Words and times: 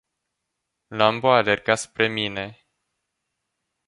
Lambu 0.97 1.27
a 1.31 1.33
alergat 1.39 1.79
spre 1.85 2.05
mine. 2.15 2.45